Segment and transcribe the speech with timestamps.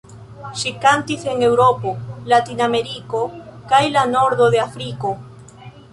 [0.59, 1.93] Ŝi kantis en Eŭropo,
[2.33, 3.21] Latinameriko
[3.73, 5.13] kaj la nordo de Afriko.